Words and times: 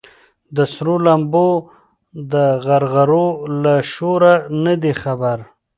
د 0.55 0.57
سرو 0.73 0.95
لمبو 1.05 1.49
د 2.33 2.33
غرغرو 2.65 3.27
له 3.63 3.75
شوره 3.93 4.33
نه 4.63 4.73
دي 4.81 4.93
خبر 5.01 5.37